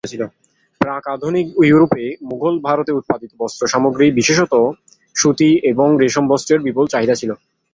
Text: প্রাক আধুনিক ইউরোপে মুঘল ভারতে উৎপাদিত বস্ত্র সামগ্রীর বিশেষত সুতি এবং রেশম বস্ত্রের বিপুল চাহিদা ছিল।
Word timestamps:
প্রাক 0.81 1.03
আধুনিক 1.07 1.47
ইউরোপে 1.63 2.03
মুঘল 2.29 2.55
ভারতে 2.59 2.91
উৎপাদিত 2.99 3.31
বস্ত্র 3.39 3.63
সামগ্রীর 3.67 4.17
বিশেষত 4.19 4.53
সুতি 5.15 5.49
এবং 5.71 5.87
রেশম 6.01 6.25
বস্ত্রের 6.27 6.63
বিপুল 6.65 6.85
চাহিদা 6.87 7.15
ছিল। 7.21 7.31